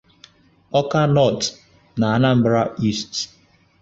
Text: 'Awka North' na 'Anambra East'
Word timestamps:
'Awka 0.71 1.01
North' 1.15 1.49
na 1.99 2.07
'Anambra 2.13 2.61
East' 2.87 3.15